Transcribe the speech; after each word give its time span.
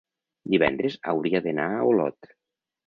divendres 0.53 0.97
hauria 1.13 1.43
d'anar 1.47 1.69
a 1.77 1.87
Olot. 1.95 2.37